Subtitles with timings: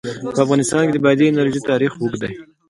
[0.35, 2.31] په افغانستان کې د بادي انرژي تاریخ اوږد دی.